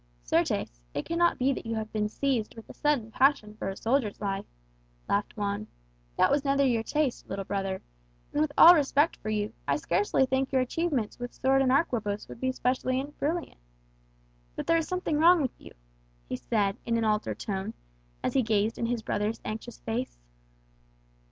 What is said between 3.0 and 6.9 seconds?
passion for a soldier's life," laughed Juan. "That was never your